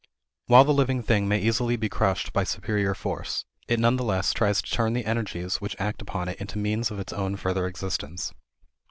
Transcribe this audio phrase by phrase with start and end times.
[0.47, 4.33] While the living thing may easily be crushed by superior force, it none the less
[4.33, 7.67] tries to turn the energies which act upon it into means of its own further
[7.67, 8.33] existence.